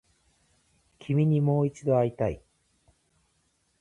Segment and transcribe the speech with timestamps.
[0.97, 2.41] 君にもう一度会いたい